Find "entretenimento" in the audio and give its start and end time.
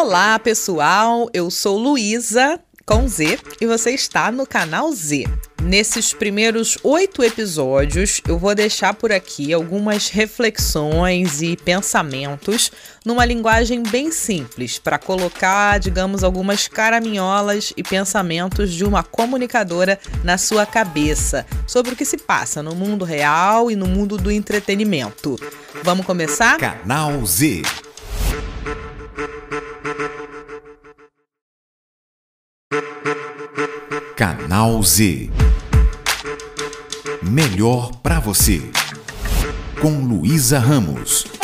24.30-25.34